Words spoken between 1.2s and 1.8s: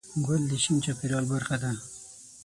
برخه ده.